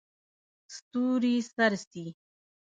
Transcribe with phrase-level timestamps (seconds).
[0.75, 2.05] ستوري څرڅي.